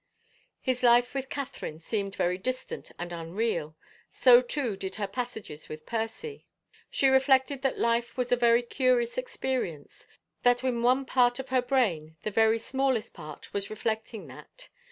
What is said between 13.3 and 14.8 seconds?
was reflecting that.